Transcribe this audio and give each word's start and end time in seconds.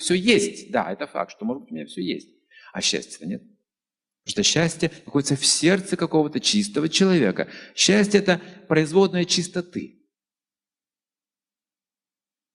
все 0.00 0.14
есть. 0.14 0.70
Да, 0.70 0.90
это 0.90 1.06
факт, 1.06 1.32
что 1.32 1.44
может 1.44 1.62
быть 1.62 1.72
у 1.72 1.74
меня 1.74 1.86
все 1.86 2.02
есть. 2.02 2.28
А 2.72 2.80
счастья-то 2.80 3.26
нет. 3.26 3.42
Потому 3.42 4.32
что 4.32 4.42
счастье 4.42 4.90
находится 5.06 5.36
в 5.36 5.44
сердце 5.44 5.96
какого-то 5.96 6.40
чистого 6.40 6.88
человека. 6.88 7.48
Счастье– 7.74 8.20
это 8.20 8.40
производная 8.68 9.24
чистоты. 9.24 10.02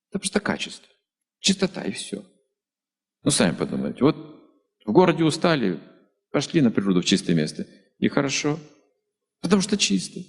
Это 0.10 0.20
просто 0.20 0.40
качество. 0.40 0.88
Чистота 1.40 1.84
и 1.84 1.92
все. 1.92 2.24
Ну, 3.24 3.32
сами 3.32 3.56
подумайте. 3.56 4.04
Вот 4.04 4.16
в 4.86 4.92
городе 4.92 5.24
устали, 5.24 5.80
пошли 6.32 6.62
на 6.62 6.72
природу 6.72 7.02
в 7.02 7.06
чистое 7.06 7.36
место. 7.36 7.68
И 7.98 8.08
хорошо. 8.08 8.60
Потому 9.42 9.62
что 9.62 9.78
чисто. 9.78 10.20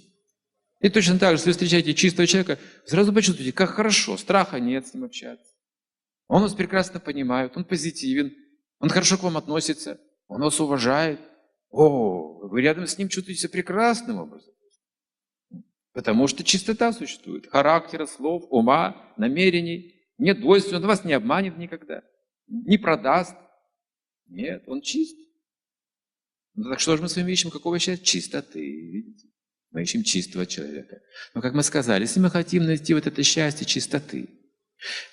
И 0.79 0.89
точно 0.89 1.17
так 1.17 1.31
же, 1.31 1.35
если 1.37 1.49
вы 1.49 1.53
встречаете 1.53 1.93
чистого 1.93 2.27
человека, 2.27 2.59
сразу 2.85 3.13
почувствуйте, 3.13 3.51
как 3.51 3.71
хорошо, 3.71 4.17
страха 4.17 4.59
нет 4.59 4.87
с 4.87 4.93
ним 4.93 5.05
общаться. 5.05 5.46
Он 6.27 6.41
вас 6.41 6.53
прекрасно 6.53 6.99
понимает, 6.99 7.55
он 7.55 7.63
позитивен, 7.63 8.33
он 8.79 8.89
хорошо 8.89 9.17
к 9.17 9.23
вам 9.23 9.37
относится, 9.37 9.99
он 10.27 10.41
вас 10.41 10.59
уважает. 10.59 11.19
О, 11.69 12.47
вы 12.47 12.61
рядом 12.61 12.87
с 12.87 12.97
ним 12.97 13.09
чувствуете 13.09 13.41
себя 13.41 13.51
прекрасным 13.51 14.19
образом. 14.19 14.53
Потому 15.93 16.27
что 16.27 16.43
чистота 16.43 16.93
существует. 16.93 17.47
Характера, 17.47 18.05
слов, 18.05 18.45
ума, 18.49 19.13
намерений. 19.17 19.95
Нет 20.17 20.39
двойств, 20.41 20.71
он 20.73 20.85
вас 20.85 21.03
не 21.03 21.13
обманет 21.13 21.57
никогда. 21.57 22.03
Не 22.47 22.77
продаст. 22.77 23.35
Нет, 24.27 24.63
он 24.67 24.81
чист. 24.81 25.17
Ну, 26.53 26.69
так 26.69 26.79
что 26.79 26.95
же 26.95 27.03
мы 27.03 27.09
с 27.09 27.15
вами 27.15 27.31
ищем? 27.31 27.49
Какого 27.49 27.79
счастья? 27.79 28.03
Чистоты. 28.03 28.59
Видите? 28.59 29.27
Мы 29.71 29.83
ищем 29.83 30.03
чистого 30.03 30.45
человека. 30.45 31.01
Но, 31.33 31.41
как 31.41 31.53
мы 31.53 31.63
сказали, 31.63 32.03
если 32.03 32.19
мы 32.19 32.29
хотим 32.29 32.65
найти 32.65 32.93
вот 32.93 33.07
это 33.07 33.23
счастье 33.23 33.65
чистоты, 33.65 34.27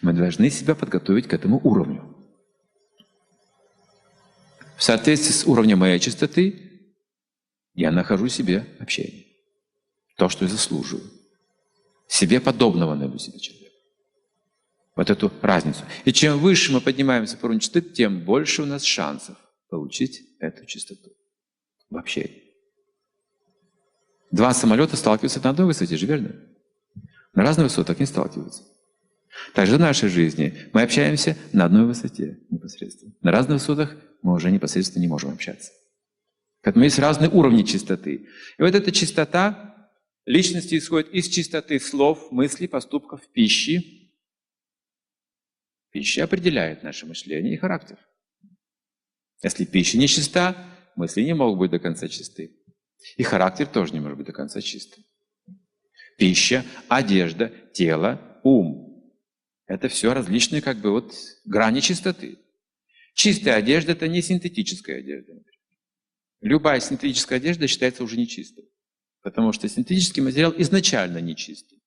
мы 0.01 0.13
должны 0.13 0.51
себя 0.51 0.75
подготовить 0.75 1.27
к 1.27 1.33
этому 1.33 1.61
уровню. 1.63 2.15
В 4.77 4.83
соответствии 4.83 5.33
с 5.33 5.47
уровнем 5.47 5.79
моей 5.79 5.99
чистоты 5.99 6.93
я 7.75 7.91
нахожу 7.91 8.29
себе 8.29 8.67
общение. 8.79 9.25
То, 10.17 10.29
что 10.29 10.45
я 10.45 10.51
заслуживаю. 10.51 11.11
Себе 12.07 12.41
подобного 12.41 12.95
найду 12.95 13.19
себе 13.19 13.39
человека. 13.39 13.75
Вот 14.95 15.11
эту 15.11 15.33
разницу. 15.43 15.85
И 16.05 16.13
чем 16.13 16.39
выше 16.39 16.73
мы 16.73 16.81
поднимаемся 16.81 17.37
по 17.37 17.47
уровню 17.47 17.61
чистоты, 17.61 17.91
тем 17.91 18.25
больше 18.25 18.63
у 18.63 18.67
нас 18.67 18.85
шансов 18.85 19.37
получить 19.69 20.21
эту 20.39 20.67
чистоту 20.67 21.11
в 21.91 21.97
общении. 21.97 22.43
Два 24.31 24.53
самолета 24.53 24.97
сталкиваются 24.97 25.41
на 25.43 25.51
одной 25.51 25.67
высоте 25.67 25.97
же, 25.97 26.07
верно? 26.07 26.35
На 27.35 27.43
разных 27.43 27.65
высотах 27.65 27.99
не 27.99 28.07
сталкиваются. 28.07 28.63
Также 29.53 29.77
в 29.77 29.81
нашей 29.81 30.09
жизни 30.09 30.55
мы 30.73 30.83
общаемся 30.83 31.37
на 31.53 31.65
одной 31.65 31.87
высоте 31.87 32.39
непосредственно. 32.51 33.13
На 33.21 33.33
разных 33.33 33.61
высотах 33.61 33.97
мы 34.23 34.35
уже 34.35 34.51
непосредственно 34.51 35.03
не 35.03 35.09
можем 35.09 35.31
общаться. 35.31 35.73
Поэтому 36.63 36.85
есть 36.85 36.99
разные 36.99 37.31
уровни 37.31 37.63
чистоты. 37.63 38.27
И 38.59 38.63
вот 38.63 38.75
эта 38.75 38.91
чистота 38.91 39.91
личности 40.25 40.79
исходит 40.79 41.13
из 41.13 41.29
чистоты 41.29 41.79
слов, 41.79 42.31
мыслей, 42.31 42.69
поступков, 42.69 43.21
пищи. 43.33 44.13
Пища 45.91 46.25
определяет 46.25 46.83
наше 46.83 47.07
мышление 47.07 47.55
и 47.55 47.59
характер. 47.59 47.99
Если 49.43 49.67
пища 49.67 49.99
не 49.99 50.09
чиста, 50.09 50.57
мысли 50.97 51.23
не 51.23 51.35
могут 51.35 51.59
быть 51.59 51.71
до 51.71 51.79
конца 51.79 52.09
чисты. 52.09 52.57
И 53.17 53.23
характер 53.23 53.67
тоже 53.67 53.93
не 53.93 54.01
может 54.01 54.17
быть 54.17 54.27
до 54.27 54.33
конца 54.33 54.61
чистым. 54.63 55.05
Пища, 56.17 56.65
одежда, 56.89 57.53
тело, 57.75 58.41
ум. 58.43 58.84
Это 59.67 59.89
все 59.89 60.13
различные 60.13 60.61
как 60.61 60.79
бы 60.79 60.91
вот 60.91 61.15
грани 61.45 61.81
чистоты. 61.81 62.39
Чистая 63.15 63.57
одежда– 63.57 63.93
это 63.93 64.09
не 64.09 64.21
синтетическая 64.21 64.99
одежда. 64.99 65.33
Любая 66.41 66.81
синтетическая 66.81 67.39
одежда 67.39 67.67
считается 67.67 68.05
уже 68.05 68.17
нечистой. 68.17 68.69
Потому 69.23 69.53
что 69.53 69.69
синтетический 69.69 70.23
материал 70.23 70.53
изначально 70.59 71.19
нечистый. 71.19 71.81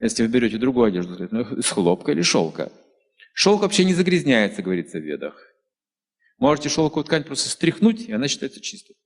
Если 0.00 0.22
вы 0.22 0.28
берете 0.28 0.58
другую 0.58 0.86
одежду, 0.86 1.28
ну, 1.30 1.58
из 1.58 1.68
хлопка 1.70 2.12
или 2.12 2.22
шелка. 2.22 2.70
Шелк 3.32 3.62
вообще 3.62 3.84
не 3.84 3.94
загрязняется, 3.94 4.62
говорится 4.62 4.98
в 4.98 5.02
ведах. 5.02 5.34
Можете 6.38 6.68
шелковую 6.68 7.04
ткань 7.04 7.24
просто 7.24 7.48
стряхнуть, 7.48 8.02
и 8.02 8.12
она 8.12 8.28
считается 8.28 8.60
чистой. 8.60 8.96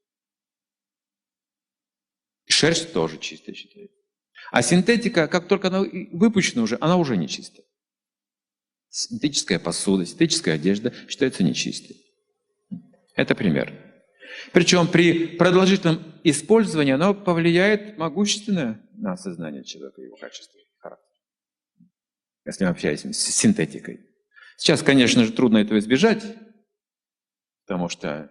Шерсть 2.46 2.92
тоже 2.92 3.18
чистая 3.18 3.54
считается. 3.54 4.03
А 4.50 4.62
синтетика, 4.62 5.28
как 5.28 5.48
только 5.48 5.68
она 5.68 5.84
выпущена 6.12 6.62
уже, 6.62 6.78
она 6.80 6.96
уже 6.96 7.16
не 7.16 7.28
чистая. 7.28 7.64
Синтетическая 8.88 9.58
посуда, 9.58 10.06
синтетическая 10.06 10.54
одежда 10.54 10.92
считаются 11.08 11.42
нечистой. 11.42 11.96
Это 13.14 13.34
пример. 13.34 13.72
Причем 14.52 14.88
при 14.88 15.36
продолжительном 15.36 16.20
использовании 16.24 16.92
оно 16.92 17.14
повлияет 17.14 17.98
могущественно 17.98 18.80
на 18.92 19.16
сознание 19.16 19.64
человека, 19.64 20.00
его 20.00 20.16
качество 20.16 20.60
характер. 20.78 21.20
Если 22.44 22.64
мы 22.64 22.70
общаемся 22.70 23.12
с 23.12 23.18
синтетикой. 23.18 24.00
Сейчас, 24.56 24.82
конечно 24.82 25.24
же, 25.24 25.32
трудно 25.32 25.58
этого 25.58 25.78
избежать, 25.78 26.24
потому 27.66 27.88
что 27.88 28.30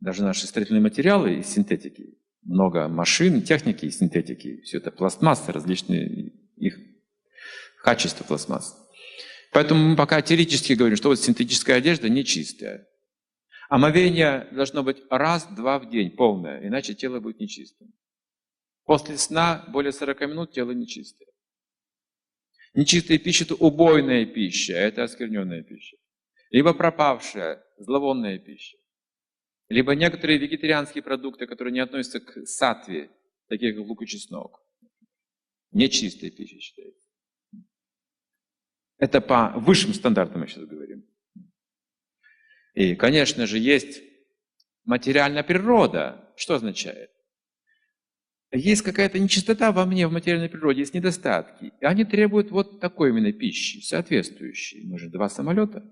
даже 0.00 0.22
наши 0.22 0.46
строительные 0.46 0.82
материалы 0.82 1.40
из 1.40 1.46
синтетики 1.46 2.18
много 2.46 2.88
машин, 2.88 3.42
техники, 3.42 3.88
синтетики, 3.90 4.60
все 4.62 4.78
это 4.78 4.90
пластмассы, 4.90 5.52
различные 5.52 6.32
их 6.56 6.78
качества 7.82 8.24
пластмасс. 8.24 8.76
Поэтому 9.52 9.90
мы 9.90 9.96
пока 9.96 10.22
теоретически 10.22 10.74
говорим, 10.74 10.96
что 10.96 11.08
вот 11.08 11.20
синтетическая 11.20 11.76
одежда 11.76 12.08
нечистая. 12.08 12.86
Омовение 13.68 14.48
должно 14.52 14.82
быть 14.82 14.98
раз-два 15.10 15.78
в 15.78 15.90
день, 15.90 16.10
полное, 16.10 16.66
иначе 16.66 16.94
тело 16.94 17.20
будет 17.20 17.40
нечистым. 17.40 17.92
После 18.84 19.18
сна 19.18 19.64
более 19.68 19.92
40 19.92 20.20
минут 20.22 20.52
тело 20.52 20.70
нечистое. 20.70 21.28
Нечистая 22.74 23.18
пища– 23.18 23.44
это 23.46 23.54
убойная 23.54 24.26
пища, 24.26 24.74
это 24.74 25.02
оскверненная 25.02 25.62
пища. 25.62 25.96
Либо 26.50 26.74
пропавшая, 26.74 27.64
зловонная 27.78 28.38
пища. 28.38 28.76
Либо 29.68 29.94
некоторые 29.94 30.38
вегетарианские 30.38 31.02
продукты, 31.02 31.46
которые 31.46 31.72
не 31.72 31.80
относятся 31.80 32.20
к 32.20 32.46
сатве, 32.46 33.10
такие 33.48 33.72
как 33.72 33.84
лук 33.86 34.02
и 34.02 34.06
чеснок. 34.06 34.62
Нечистая 35.72 36.30
пища 36.30 36.58
считается. 36.60 37.08
Это 38.98 39.20
по 39.20 39.52
высшим 39.56 39.92
стандартам 39.92 40.40
мы 40.40 40.48
сейчас 40.48 40.64
говорим. 40.64 41.04
И, 42.74 42.94
конечно 42.94 43.46
же, 43.46 43.58
есть 43.58 44.02
материальная 44.84 45.42
природа. 45.42 46.32
Что 46.36 46.54
означает? 46.54 47.10
Есть 48.52 48.82
какая-то 48.82 49.18
нечистота 49.18 49.72
во 49.72 49.84
мне, 49.84 50.06
в 50.06 50.12
материальной 50.12 50.48
природе, 50.48 50.80
есть 50.80 50.94
недостатки. 50.94 51.72
И 51.80 51.84
они 51.84 52.04
требуют 52.04 52.50
вот 52.50 52.80
такой 52.80 53.10
именно 53.10 53.32
пищи, 53.32 53.80
соответствующей. 53.80 54.86
Мы 54.86 54.98
же 54.98 55.10
два 55.10 55.28
самолета. 55.28 55.84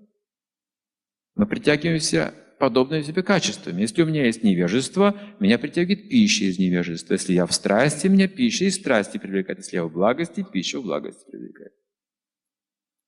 Мы 1.35 1.45
притягиваемся 1.45 2.33
подобными 2.57 3.03
себе 3.03 3.23
качествами. 3.23 3.81
Если 3.81 4.01
у 4.01 4.05
меня 4.05 4.25
есть 4.25 4.43
невежество, 4.43 5.19
меня 5.39 5.59
притягивает 5.59 6.09
пища 6.09 6.45
из 6.45 6.59
невежества. 6.59 7.13
Если 7.13 7.33
я 7.33 7.45
в 7.45 7.53
страсти, 7.53 8.07
меня 8.07 8.27
пища 8.27 8.65
из 8.65 8.75
страсти 8.75 9.17
привлекает. 9.17 9.59
Если 9.59 9.77
я 9.77 9.83
в 9.83 9.91
благости, 9.91 10.45
пища 10.51 10.79
в 10.79 10.83
благости 10.83 11.25
привлекает. 11.29 11.73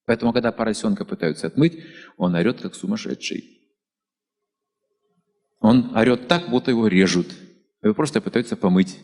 Поэтому, 0.05 0.31
когда 0.31 0.51
поросенка 0.51 1.03
пытаются 1.05 1.47
отмыть, 1.47 1.79
он 2.15 2.35
орет, 2.35 2.61
как 2.61 2.75
сумасшедший. 2.75 3.57
Он 5.59 5.95
орет 5.95 6.27
так, 6.27 6.49
будто 6.49 6.71
его 6.71 6.87
режут. 6.87 7.27
Его 7.83 7.93
просто 7.93 8.21
пытаются 8.21 8.55
помыть. 8.55 8.99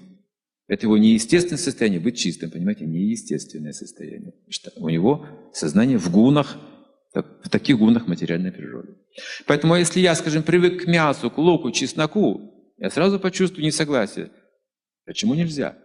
Это 0.67 0.85
его 0.85 0.97
неестественное 0.97 1.57
состояние 1.57 1.99
быть 1.99 2.17
чистым, 2.17 2.51
понимаете, 2.51 2.85
неестественное 2.85 3.73
состояние. 3.73 4.33
Что 4.47 4.71
у 4.77 4.87
него 4.87 5.27
сознание 5.51 5.97
в 5.97 6.09
гунах, 6.09 6.57
в 7.13 7.49
таких 7.49 7.77
гунах 7.77 8.07
материальной 8.07 8.51
природы. 8.51 8.95
Поэтому 9.45 9.75
если 9.75 9.99
я, 9.99 10.15
скажем, 10.15 10.43
привык 10.43 10.83
к 10.83 10.87
мясу, 10.87 11.29
к 11.29 11.37
луку, 11.37 11.71
чесноку, 11.71 12.73
я 12.77 12.89
сразу 12.89 13.19
почувствую 13.19 13.65
несогласие. 13.65 14.31
Почему 15.05 15.35
нельзя? 15.35 15.77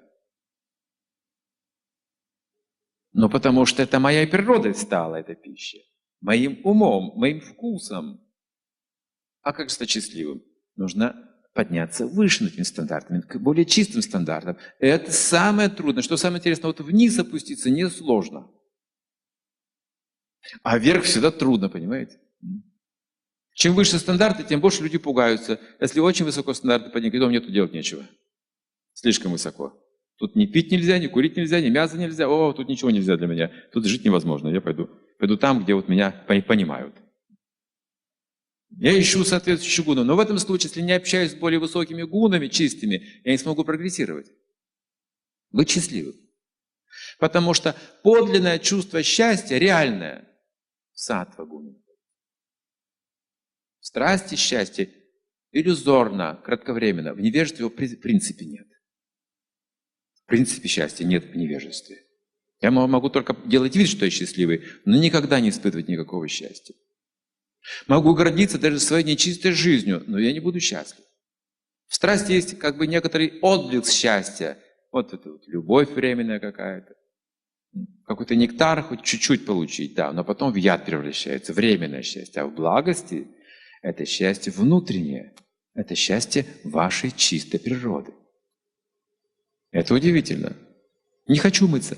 Но 3.13 3.29
потому 3.29 3.67
что 3.67 3.83
это 3.83 3.99
моей 3.99 4.27
природой 4.27 4.75
стала 4.75 5.17
эта 5.17 5.35
пища. 5.35 5.79
Моим 6.21 6.61
умом, 6.65 7.13
моим 7.17 7.41
вкусом. 7.41 8.21
А 9.43 9.53
как 9.53 9.71
стать 9.71 9.91
счастливым? 9.91 10.43
Нужно 10.77 11.29
подняться 11.55 12.07
выше 12.07 12.45
над 12.45 12.53
этими 12.53 12.65
стандартами, 12.65 13.21
к 13.21 13.37
более 13.39 13.65
чистым 13.65 14.03
стандартам. 14.03 14.59
Это 14.79 15.11
самое 15.11 15.69
трудное. 15.69 16.03
Что 16.03 16.17
самое 16.17 16.39
интересное, 16.39 16.69
вот 16.69 16.81
вниз 16.81 17.19
опуститься 17.19 17.71
несложно. 17.71 18.49
А 20.63 20.79
вверх 20.79 21.05
всегда 21.05 21.31
трудно, 21.31 21.69
понимаете? 21.69 22.21
Чем 23.59 23.75
выше 23.75 23.99
стандарты, 23.99 24.45
тем 24.45 24.61
больше 24.61 24.85
люди 24.85 24.99
пугаются. 24.99 25.59
Если 25.81 25.99
очень 25.99 26.25
высоко 26.25 26.55
стандарты 26.55 26.91
поднять, 26.91 27.13
то 27.13 27.29
мне 27.29 27.41
тут 27.41 27.53
делать 27.53 27.73
нечего. 27.73 28.07
Слишком 28.93 29.33
высоко. 29.33 29.77
Тут 30.17 30.37
ни 30.37 30.47
пить 30.47 30.71
нельзя, 30.71 30.97
ни 31.01 31.09
курить 31.09 31.37
нельзя, 31.37 31.61
ни 31.61 31.69
мясо 31.69 31.99
нельзя. 31.99 32.29
О, 32.29 32.53
тут 32.53 32.69
ничего 32.69 32.93
нельзя 32.93 33.17
для 33.17 33.27
меня. 33.27 33.51
Тут 33.73 33.85
жить 33.87 34.05
невозможно. 34.05 34.47
Я 34.47 34.61
пойду. 34.61 34.89
Пойду 35.19 35.37
там, 35.37 35.65
где 35.65 35.75
вот 35.75 35.89
меня 35.89 36.13
понимают. 36.29 36.95
Я 38.77 38.97
ищу 38.97 39.25
соответствующие 39.25 39.85
гуны. 39.85 40.05
Но 40.05 40.15
в 40.15 40.21
этом 40.21 40.39
случае, 40.39 40.69
если 40.69 40.83
не 40.83 40.93
общаюсь 40.93 41.33
с 41.33 41.35
более 41.35 41.59
высокими 41.59 42.05
гунами, 42.05 42.47
чистыми, 42.47 43.03
я 43.25 43.33
не 43.33 43.39
смогу 43.39 43.65
прогрессировать. 43.65 44.31
Быть 45.51 45.69
счастливым. 45.69 46.15
Потому 47.19 47.55
что 47.55 47.75
подлинное 48.05 48.61
чувство 48.61 49.03
счастья, 49.03 49.59
реальное, 49.59 50.29
сатва 50.93 51.45
гуна. 51.45 51.75
Страсти 53.89 54.35
счастья 54.35 54.87
иллюзорно, 55.51 56.39
кратковременно. 56.45 57.15
В 57.15 57.23
невежестве 57.23 57.61
его 57.65 57.71
в 57.71 57.75
принципе 57.75 58.45
нет. 58.45 58.67
В 60.13 60.27
принципе 60.27 60.69
счастья 60.69 61.07
нет 61.07 61.25
в 61.25 61.35
невежестве. 61.35 61.97
Я 62.61 62.71
могу 62.71 63.09
только 63.09 63.35
делать 63.47 63.75
вид, 63.77 63.89
что 63.89 64.05
я 64.05 64.11
счастливый, 64.11 64.65
но 64.85 64.99
никогда 64.99 65.41
не 65.41 65.49
испытывать 65.49 65.89
никакого 65.89 66.29
счастья. 66.29 66.75
Могу 67.87 68.15
гордиться 68.15 68.59
даже 68.59 68.79
своей 68.79 69.07
нечистой 69.07 69.53
жизнью, 69.53 70.05
но 70.07 70.19
я 70.19 70.35
не 70.35 70.41
буду 70.41 70.61
счастлив. 70.61 71.07
В 71.87 71.95
страсти 71.95 72.33
есть 72.33 72.59
как 72.59 72.77
бы 72.77 72.87
некоторый 72.87 73.39
отблеск 73.41 73.91
счастья. 73.91 74.59
Вот 74.93 75.15
это 75.15 75.33
вот 75.33 75.49
любовь 75.49 75.89
временная 75.93 76.41
какая-то. 76.41 76.93
Какой-то 78.05 78.37
нектар 78.37 78.83
хоть 78.83 79.03
чуть-чуть 79.03 79.47
получить, 79.47 79.95
да, 79.95 80.13
но 80.13 80.25
потом 80.25 80.53
в 80.53 80.57
яд 80.57 80.85
превращается, 80.85 81.55
временное 81.55 82.03
счастье. 82.03 82.43
А 82.43 82.47
в 82.47 82.55
благости 82.55 83.29
это 83.83 84.05
счастье 84.05 84.53
внутреннее. 84.53 85.35
Это 85.75 85.95
счастье 85.95 86.45
вашей 86.65 87.11
чистой 87.11 87.59
природы. 87.59 88.13
Это 89.71 89.95
удивительно. 89.95 90.57
Не 91.27 91.39
хочу 91.39 91.69
мыться. 91.69 91.97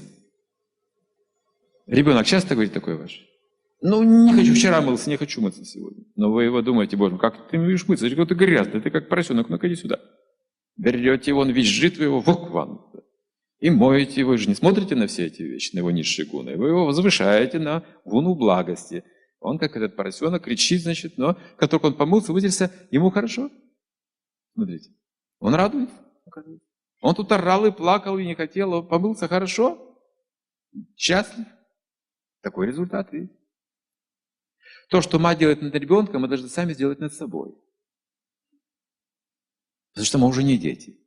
Ребенок 1.86 2.26
часто 2.26 2.54
говорит 2.54 2.72
такое 2.72 2.96
ваш? 2.96 3.26
Ну, 3.82 4.02
не 4.02 4.34
хочу, 4.34 4.54
вчера 4.54 4.82
мылся, 4.82 5.08
не 5.08 5.16
хочу 5.16 5.40
мыться 5.40 5.64
сегодня. 5.64 6.04
Но 6.14 6.30
вы 6.30 6.44
его 6.44 6.60
думаете, 6.60 6.96
боже 6.96 7.12
мой, 7.12 7.20
как 7.20 7.48
ты 7.48 7.58
умеешь 7.58 7.88
мыться? 7.88 8.08
Ты 8.08 8.26
ты 8.26 8.34
грязный, 8.34 8.80
ты 8.80 8.90
как 8.90 9.08
поросенок, 9.08 9.48
ну-ка 9.48 9.68
иди 9.68 9.76
сюда. 9.76 9.98
Берете 10.76 11.30
его, 11.30 11.40
он 11.40 11.50
визжит, 11.50 11.96
вы 11.96 12.04
его 12.04 12.20
в 12.20 12.50
ванну. 12.50 12.90
И 13.60 13.70
моете 13.70 14.20
его, 14.20 14.30
вы 14.30 14.38
же 14.38 14.48
не 14.48 14.54
смотрите 14.54 14.94
на 14.94 15.06
все 15.06 15.26
эти 15.26 15.42
вещи, 15.42 15.74
на 15.74 15.78
его 15.78 15.90
низшие 15.90 16.26
гуны. 16.26 16.56
Вы 16.56 16.68
его 16.68 16.86
возвышаете 16.86 17.58
на 17.58 17.84
гуну 18.04 18.34
благости. 18.34 19.04
Он, 19.40 19.58
как 19.58 19.74
этот 19.74 19.96
поросенок, 19.96 20.44
кричит, 20.44 20.82
значит, 20.82 21.16
но 21.16 21.36
как 21.56 21.70
только 21.70 21.86
он 21.86 21.94
помылся, 21.94 22.32
выделился, 22.32 22.70
ему 22.90 23.10
хорошо. 23.10 23.50
Смотрите. 24.54 24.94
Он 25.38 25.54
радуется, 25.54 25.96
Он 27.00 27.14
тут 27.14 27.32
орал 27.32 27.64
и 27.64 27.72
плакал, 27.72 28.18
и 28.18 28.26
не 28.26 28.34
хотел, 28.34 28.74
он 28.74 28.86
помылся 28.86 29.26
хорошо, 29.26 29.98
счастлив. 30.94 31.46
Такой 32.42 32.66
результат 32.66 33.12
есть. 33.14 33.32
То, 34.90 35.00
что 35.00 35.18
мать 35.18 35.38
делает 35.38 35.62
над 35.62 35.74
ребенком, 35.74 36.22
мы 36.22 36.28
должны 36.28 36.48
сами 36.48 36.74
сделать 36.74 36.98
над 36.98 37.14
собой. 37.14 37.54
Потому 39.92 40.04
что 40.04 40.18
мы 40.18 40.26
уже 40.26 40.42
не 40.42 40.58
дети. 40.58 40.98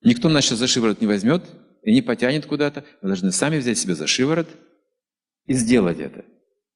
Никто 0.00 0.28
нас 0.28 0.44
сейчас 0.44 0.58
за 0.58 0.66
шиворот 0.66 1.00
не 1.00 1.06
возьмет 1.06 1.44
и 1.82 1.92
не 1.92 2.00
потянет 2.00 2.46
куда-то. 2.46 2.84
Мы 3.02 3.08
должны 3.08 3.32
сами 3.32 3.58
взять 3.58 3.78
себя 3.78 3.94
за 3.94 4.06
шиворот 4.06 4.48
и 5.46 5.54
сделать 5.54 5.98
это. 5.98 6.24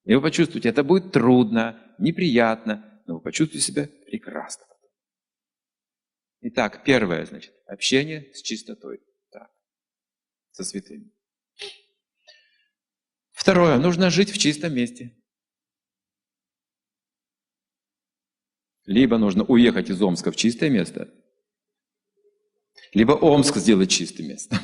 И 0.09 0.15
вы 0.15 0.23
почувствуете, 0.23 0.71
это 0.71 0.83
будет 0.83 1.13
трудно, 1.13 1.79
неприятно, 1.99 3.03
но 3.07 3.17
вы 3.17 3.21
почувствуете 3.21 3.67
себя 3.67 3.89
прекрасно. 4.07 4.65
Итак, 6.41 6.83
первое, 6.83 7.27
значит, 7.27 7.53
общение 7.67 8.33
с 8.33 8.41
чистотой. 8.41 9.03
Так, 9.31 9.51
со 10.51 10.65
святыми. 10.65 11.13
Второе, 13.33 13.77
нужно 13.77 14.09
жить 14.09 14.31
в 14.31 14.39
чистом 14.39 14.75
месте. 14.75 15.15
Либо 18.87 19.19
нужно 19.19 19.45
уехать 19.45 19.91
из 19.91 20.01
Омска 20.01 20.33
в 20.33 20.37
чистое 20.37 20.71
место, 20.71 21.13
либо 22.95 23.13
Омск 23.13 23.57
сделать 23.57 23.91
чистым 23.91 24.29
местом. 24.29 24.59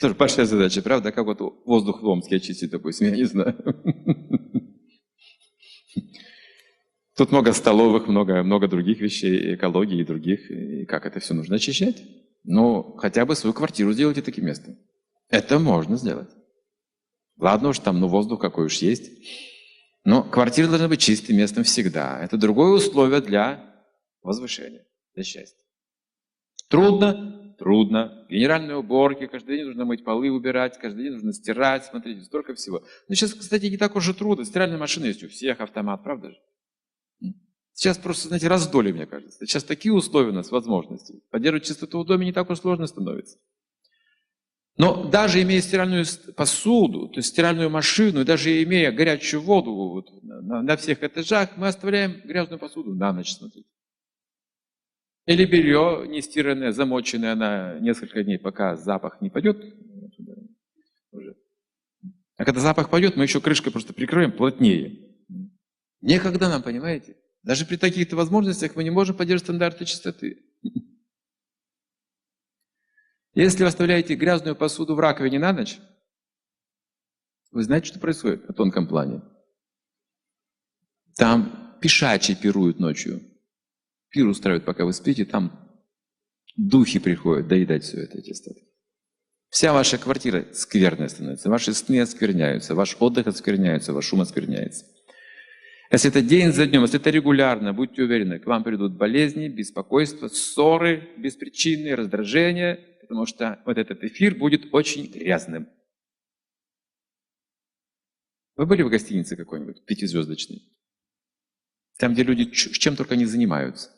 Тоже 0.00 0.14
большая 0.14 0.46
задача, 0.46 0.80
правда? 0.80 1.12
Как 1.12 1.26
вот 1.26 1.40
воздух 1.66 2.02
в 2.02 2.06
Омске 2.06 2.36
очистить, 2.36 2.70
допустим, 2.70 3.08
я 3.08 3.16
не 3.16 3.24
знаю. 3.24 3.54
Тут 7.16 7.32
много 7.32 7.52
столовых, 7.52 8.08
много, 8.08 8.42
много 8.42 8.66
других 8.66 9.00
вещей, 9.02 9.56
экологии 9.56 10.00
и 10.00 10.04
других. 10.04 10.50
И 10.50 10.86
как 10.86 11.04
это 11.04 11.20
все 11.20 11.34
нужно 11.34 11.56
очищать? 11.56 12.02
Ну, 12.44 12.96
хотя 12.96 13.26
бы 13.26 13.36
свою 13.36 13.52
квартиру 13.52 13.92
сделайте 13.92 14.22
таким 14.22 14.46
местом. 14.46 14.78
Это 15.28 15.58
можно 15.58 15.96
сделать. 15.96 16.30
Ладно 17.36 17.68
уж 17.68 17.78
там, 17.78 18.00
ну 18.00 18.08
воздух 18.08 18.40
какой 18.40 18.66
уж 18.66 18.76
есть. 18.76 19.10
Но 20.04 20.22
квартира 20.22 20.68
должна 20.68 20.88
быть 20.88 21.00
чистым 21.00 21.36
местом 21.36 21.62
всегда. 21.62 22.18
Это 22.24 22.38
другое 22.38 22.70
условие 22.70 23.20
для 23.20 23.62
возвышения, 24.22 24.86
для 25.14 25.24
счастья. 25.24 25.58
Трудно? 26.70 27.39
Трудно. 27.60 28.24
Генеральные 28.30 28.78
уборки, 28.78 29.26
каждый 29.26 29.58
день 29.58 29.66
нужно 29.66 29.84
мыть 29.84 30.02
полы, 30.02 30.30
убирать, 30.30 30.78
каждый 30.78 31.02
день 31.04 31.12
нужно 31.12 31.34
стирать, 31.34 31.84
смотрите, 31.84 32.22
столько 32.22 32.54
всего. 32.54 32.82
Но 33.06 33.14
сейчас, 33.14 33.34
кстати, 33.34 33.66
не 33.66 33.76
так 33.76 33.96
уж 33.96 34.08
и 34.08 34.14
трудно. 34.14 34.46
Стиральная 34.46 34.78
машина 34.78 35.04
есть 35.04 35.22
у 35.22 35.28
всех, 35.28 35.60
автомат, 35.60 36.02
правда 36.02 36.30
же? 36.30 36.38
Сейчас 37.74 37.98
просто, 37.98 38.28
знаете, 38.28 38.48
раздолье, 38.48 38.94
мне 38.94 39.04
кажется. 39.04 39.44
Сейчас 39.44 39.62
такие 39.62 39.92
условия 39.92 40.30
у 40.30 40.32
нас, 40.32 40.50
возможности. 40.50 41.20
Поддерживать 41.30 41.66
чистоту 41.66 42.02
в 42.02 42.06
доме 42.06 42.24
не 42.24 42.32
так 42.32 42.48
уж 42.48 42.60
сложно 42.60 42.86
становится. 42.86 43.36
Но 44.78 45.04
даже 45.04 45.42
имея 45.42 45.60
стиральную 45.60 46.06
посуду, 46.34 47.08
то 47.08 47.18
есть 47.18 47.28
стиральную 47.28 47.68
машину, 47.68 48.24
даже 48.24 48.62
имея 48.62 48.90
горячую 48.90 49.42
воду 49.42 49.74
вот, 49.74 50.22
на, 50.22 50.62
на 50.62 50.76
всех 50.78 51.02
этажах, 51.02 51.58
мы 51.58 51.68
оставляем 51.68 52.22
грязную 52.24 52.58
посуду 52.58 52.94
на 52.94 53.12
ночь, 53.12 53.34
смотрите. 53.34 53.68
Или 55.26 55.44
белье 55.44 56.06
не 56.08 56.22
стиранное, 56.22 56.72
замоченное 56.72 57.34
на 57.34 57.78
несколько 57.78 58.22
дней, 58.24 58.38
пока 58.38 58.76
запах 58.76 59.20
не 59.20 59.30
пойдет. 59.30 59.62
А 62.36 62.44
когда 62.44 62.60
запах 62.60 62.88
пойдет, 62.88 63.16
мы 63.16 63.24
еще 63.24 63.40
крышкой 63.40 63.70
просто 63.70 63.92
прикроем 63.92 64.32
плотнее. 64.32 65.10
Некогда 66.00 66.48
нам, 66.48 66.62
понимаете? 66.62 67.16
Даже 67.42 67.66
при 67.66 67.76
таких-то 67.76 68.16
возможностях 68.16 68.76
мы 68.76 68.84
не 68.84 68.90
можем 68.90 69.16
поддерживать 69.16 69.44
стандарты 69.44 69.84
чистоты. 69.84 70.42
Если 73.34 73.62
вы 73.62 73.68
оставляете 73.68 74.14
грязную 74.14 74.56
посуду 74.56 74.94
в 74.94 75.00
раковине 75.00 75.38
на 75.38 75.52
ночь, 75.52 75.78
вы 77.50 77.62
знаете, 77.62 77.88
что 77.88 78.00
происходит 78.00 78.48
на 78.48 78.54
тонком 78.54 78.86
плане? 78.86 79.22
Там 81.16 81.78
пешачи 81.80 82.34
пируют 82.34 82.78
ночью. 82.78 83.29
Пир 84.10 84.26
устраивают, 84.26 84.64
пока 84.64 84.84
вы 84.84 84.92
спите, 84.92 85.24
там 85.24 85.52
духи 86.56 86.98
приходят 86.98 87.48
доедать 87.48 87.84
все 87.84 88.02
это, 88.02 88.18
эти 88.18 88.32
остатки. 88.32 88.64
Вся 89.48 89.72
ваша 89.72 89.98
квартира 89.98 90.46
скверная 90.52 91.08
становится, 91.08 91.50
ваши 91.50 91.74
сны 91.74 92.00
оскверняются, 92.00 92.74
ваш 92.74 92.96
отдых 93.00 93.26
оскверняется, 93.26 93.92
ваш 93.92 94.12
ум 94.12 94.20
оскверняется. 94.20 94.84
Если 95.90 96.08
это 96.08 96.22
день 96.22 96.52
за 96.52 96.66
днем, 96.66 96.82
если 96.82 97.00
это 97.00 97.10
регулярно, 97.10 97.72
будьте 97.72 98.02
уверены, 98.02 98.38
к 98.38 98.46
вам 98.46 98.62
придут 98.62 98.96
болезни, 98.96 99.48
беспокойство, 99.48 100.28
ссоры 100.28 101.08
беспричинные, 101.16 101.96
раздражения, 101.96 102.78
потому 103.00 103.26
что 103.26 103.60
вот 103.66 103.76
этот 103.76 104.04
эфир 104.04 104.36
будет 104.36 104.72
очень 104.72 105.10
грязным. 105.10 105.68
Вы 108.54 108.66
были 108.66 108.82
в 108.82 108.88
гостинице 108.88 109.36
какой-нибудь, 109.36 109.84
пятизвездочной? 109.84 110.62
Там, 111.98 112.12
где 112.12 112.22
люди 112.22 112.44
чем 112.50 112.94
только 112.94 113.16
не 113.16 113.26
занимаются. 113.26 113.90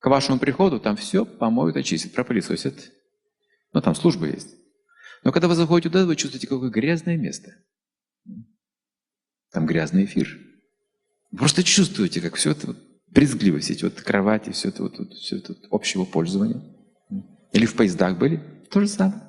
К 0.00 0.06
вашему 0.06 0.38
приходу 0.38 0.80
там 0.80 0.96
все 0.96 1.26
помоют, 1.26 1.76
очистят, 1.76 2.12
пропылесосят. 2.12 2.90
Ну, 3.72 3.82
там 3.82 3.94
служба 3.94 4.26
есть. 4.26 4.56
Но 5.22 5.30
когда 5.30 5.46
вы 5.46 5.54
заходите 5.54 5.90
туда, 5.90 6.06
вы 6.06 6.16
чувствуете, 6.16 6.46
какое 6.46 6.70
грязное 6.70 7.18
место. 7.18 7.52
Там 9.52 9.66
грязный 9.66 10.06
эфир. 10.06 10.38
Вы 11.30 11.38
просто 11.38 11.62
чувствуете, 11.62 12.22
как 12.22 12.36
все 12.36 12.52
это 12.52 12.68
вот 12.68 12.78
брезгливо, 13.08 13.58
эти 13.58 13.84
вот 13.84 14.00
кровати, 14.00 14.50
все 14.50 14.68
это 14.68 14.84
вот, 14.84 14.98
вот, 14.98 15.12
все 15.12 15.36
это 15.36 15.52
вот 15.52 15.66
общего 15.70 16.04
пользования. 16.06 16.62
Или 17.52 17.66
в 17.66 17.74
поездах 17.74 18.16
были? 18.16 18.40
То 18.70 18.80
же 18.80 18.88
самое. 18.88 19.22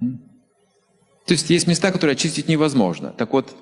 То 0.00 1.32
есть 1.32 1.48
есть 1.48 1.66
места, 1.66 1.92
которые 1.92 2.12
очистить 2.14 2.48
невозможно. 2.48 3.10
Так 3.10 3.32
вот, 3.32 3.56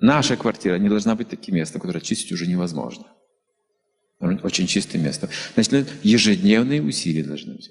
наша 0.00 0.36
квартира 0.36 0.78
не 0.78 0.88
должна 0.88 1.14
быть 1.14 1.28
таким 1.28 1.54
местом, 1.54 1.80
которое 1.80 2.00
очистить 2.00 2.32
уже 2.32 2.46
невозможно. 2.46 3.06
Очень 4.20 4.66
чистое 4.66 5.00
место. 5.00 5.30
Значит, 5.54 5.88
ежедневные 6.02 6.82
усилия 6.82 7.22
должны 7.22 7.54
быть. 7.54 7.70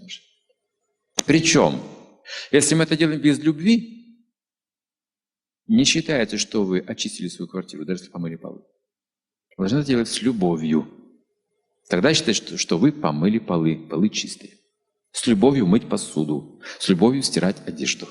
Причем, 1.26 1.82
если 2.52 2.76
мы 2.76 2.84
это 2.84 2.96
делаем 2.96 3.20
без 3.20 3.40
любви, 3.40 3.98
не 5.68 5.84
считается, 5.84 6.38
что 6.38 6.64
вы 6.64 6.80
очистили 6.80 7.28
свою 7.28 7.50
квартиру, 7.50 7.86
даже 7.86 8.04
если 8.04 8.12
помыли 8.12 8.36
полы. 8.36 8.62
Вы 9.58 9.64
должны 9.64 9.80
это 9.80 9.88
делать 9.88 10.08
с 10.08 10.22
любовью. 10.22 10.88
Тогда 11.90 12.14
считается, 12.14 12.46
что, 12.46 12.58
что 12.58 12.78
вы 12.78 12.94
помыли 12.94 13.40
полы, 13.40 13.76
полы 13.76 14.08
чистые. 14.10 14.54
С 15.12 15.28
любовью 15.28 15.68
мыть 15.68 15.90
посуду, 15.90 16.62
с 16.80 16.88
любовью 16.88 17.24
стирать 17.24 17.58
одежду. 17.66 18.08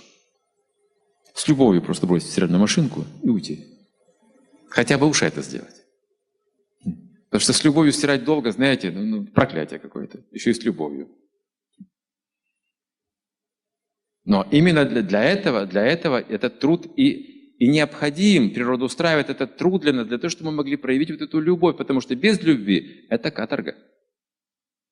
С 1.34 1.48
любовью 1.48 1.82
просто 1.82 2.06
бросить 2.06 2.30
стиральную 2.30 2.60
машинку 2.60 3.06
и 3.22 3.28
уйти. 3.28 3.66
Хотя 4.68 4.98
бы 4.98 5.06
уж 5.06 5.22
это 5.22 5.40
сделать. 5.40 5.85
Потому 7.26 7.40
что 7.40 7.52
с 7.52 7.64
любовью 7.64 7.92
стирать 7.92 8.24
долго, 8.24 8.52
знаете, 8.52 8.90
ну, 8.90 9.04
ну, 9.04 9.26
проклятие 9.26 9.80
какое-то. 9.80 10.22
Еще 10.30 10.50
и 10.50 10.54
с 10.54 10.62
любовью. 10.62 11.08
Но 14.24 14.46
именно 14.50 14.84
для, 14.84 15.02
для 15.02 15.22
этого, 15.22 15.66
для 15.66 15.84
этого 15.84 16.20
этот 16.20 16.60
труд 16.60 16.86
и, 16.96 17.56
и 17.58 17.68
необходим. 17.68 18.52
Природа 18.52 18.84
устраивает 18.84 19.30
этот 19.30 19.56
труд 19.56 19.82
для 19.82 19.92
нас, 19.92 20.06
для 20.06 20.18
того, 20.18 20.30
чтобы 20.30 20.50
мы 20.50 20.58
могли 20.58 20.76
проявить 20.76 21.10
вот 21.10 21.20
эту 21.20 21.40
любовь. 21.40 21.76
Потому 21.76 22.00
что 22.00 22.14
без 22.14 22.40
любви 22.42 23.06
это 23.08 23.30
каторга. 23.30 23.76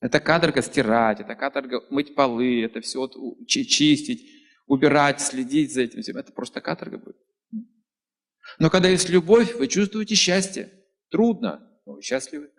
Это 0.00 0.20
каторга 0.20 0.60
стирать, 0.60 1.20
это 1.20 1.34
каторга 1.34 1.82
мыть 1.90 2.14
полы, 2.14 2.62
это 2.62 2.80
все 2.80 2.98
вот 2.98 3.14
чистить, 3.46 4.28
убирать, 4.66 5.20
следить 5.20 5.72
за 5.72 5.82
этим 5.82 6.02
всем. 6.02 6.16
Это 6.16 6.32
просто 6.32 6.60
каторга 6.60 6.98
будет. 6.98 7.16
Но 8.58 8.70
когда 8.70 8.88
есть 8.88 9.08
любовь, 9.08 9.54
вы 9.54 9.66
чувствуете 9.66 10.14
счастье. 10.14 10.70
Трудно, 11.10 11.60
вы 11.86 12.02
счастливы. 12.02 12.50